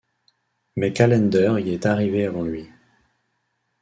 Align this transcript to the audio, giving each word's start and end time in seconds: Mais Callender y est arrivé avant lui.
Mais 0.77 0.93
Callender 0.93 1.57
y 1.59 1.73
est 1.75 1.85
arrivé 1.85 2.25
avant 2.25 2.41
lui. 2.41 2.67